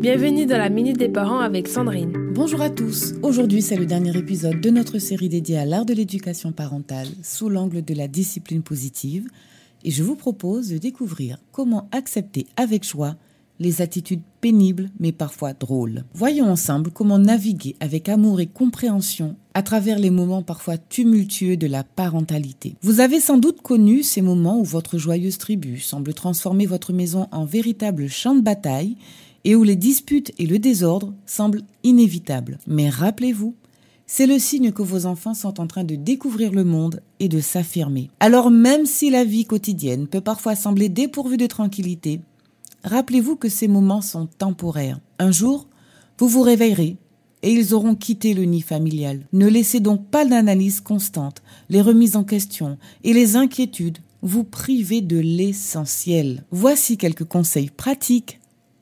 [0.00, 2.30] Bienvenue dans la Minute des Parents avec Sandrine.
[2.32, 3.12] Bonjour à tous.
[3.22, 7.50] Aujourd'hui, c'est le dernier épisode de notre série dédiée à l'art de l'éducation parentale sous
[7.50, 9.28] l'angle de la discipline positive.
[9.84, 13.16] Et je vous propose de découvrir comment accepter avec joie
[13.58, 16.04] les attitudes pénibles mais parfois drôles.
[16.14, 21.66] Voyons ensemble comment naviguer avec amour et compréhension à travers les moments parfois tumultueux de
[21.66, 22.74] la parentalité.
[22.80, 27.28] Vous avez sans doute connu ces moments où votre joyeuse tribu semble transformer votre maison
[27.32, 28.96] en véritable champ de bataille
[29.44, 32.58] et où les disputes et le désordre semblent inévitables.
[32.66, 33.54] Mais rappelez-vous,
[34.06, 37.40] c'est le signe que vos enfants sont en train de découvrir le monde et de
[37.40, 38.10] s'affirmer.
[38.18, 42.20] Alors même si la vie quotidienne peut parfois sembler dépourvue de tranquillité,
[42.84, 45.00] Rappelez-vous que ces moments sont temporaires.
[45.18, 45.66] Un jour,
[46.18, 46.96] vous vous réveillerez
[47.42, 49.26] et ils auront quitté le nid familial.
[49.32, 55.00] Ne laissez donc pas l'analyse constante, les remises en question et les inquiétudes vous priver
[55.00, 56.44] de l'essentiel.
[56.50, 58.39] Voici quelques conseils pratiques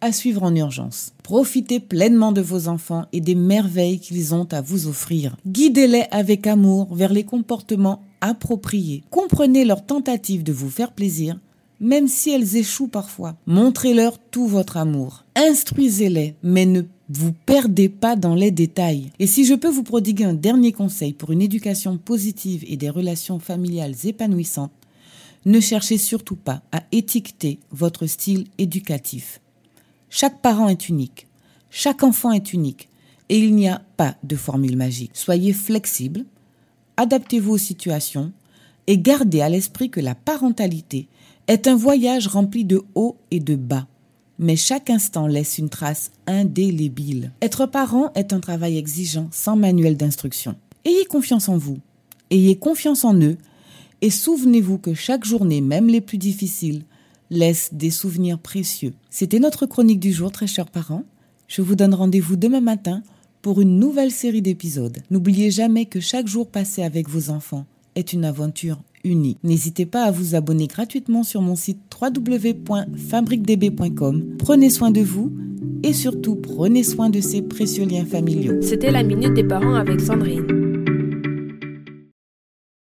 [0.00, 1.12] à suivre en urgence.
[1.22, 5.36] Profitez pleinement de vos enfants et des merveilles qu'ils ont à vous offrir.
[5.46, 9.04] Guidez-les avec amour vers les comportements appropriés.
[9.10, 11.38] Comprenez leurs tentatives de vous faire plaisir
[11.80, 13.36] même si elles échouent parfois.
[13.46, 15.24] Montrez-leur tout votre amour.
[15.34, 19.10] Instruisez-les, mais ne vous perdez pas dans les détails.
[19.18, 22.90] Et si je peux vous prodiguer un dernier conseil pour une éducation positive et des
[22.90, 24.72] relations familiales épanouissantes,
[25.46, 29.40] ne cherchez surtout pas à étiqueter votre style éducatif.
[30.12, 31.28] Chaque parent est unique,
[31.70, 32.88] chaque enfant est unique,
[33.28, 35.12] et il n'y a pas de formule magique.
[35.14, 36.24] Soyez flexible,
[36.96, 38.32] adaptez-vous aux situations,
[38.88, 41.06] et gardez à l'esprit que la parentalité
[41.46, 43.86] est un voyage rempli de hauts et de bas,
[44.40, 47.30] mais chaque instant laisse une trace indélébile.
[47.40, 50.56] Être parent est un travail exigeant sans manuel d'instruction.
[50.84, 51.78] Ayez confiance en vous,
[52.32, 53.38] ayez confiance en eux,
[54.02, 56.82] et souvenez-vous que chaque journée, même les plus difficiles,
[57.30, 58.92] laisse des souvenirs précieux.
[59.08, 61.04] C'était notre chronique du jour, très chers parents.
[61.48, 63.02] Je vous donne rendez-vous demain matin
[63.42, 64.98] pour une nouvelle série d'épisodes.
[65.10, 69.38] N'oubliez jamais que chaque jour passé avec vos enfants est une aventure unique.
[69.42, 74.36] N'hésitez pas à vous abonner gratuitement sur mon site www.fabriquedb.com.
[74.38, 75.32] Prenez soin de vous
[75.82, 78.60] et surtout prenez soin de ces précieux liens familiaux.
[78.60, 80.69] C'était la minute des parents avec Sandrine.